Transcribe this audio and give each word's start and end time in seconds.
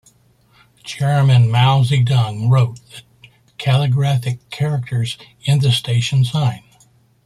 Chairman 0.83 1.51
Mao 1.51 1.83
Zedong 1.83 2.49
wrote 2.49 2.79
the 2.89 3.03
calligraphic 3.59 4.49
characters 4.49 5.15
in 5.43 5.59
the 5.59 5.71
station 5.71 6.25
sign. 6.25 6.63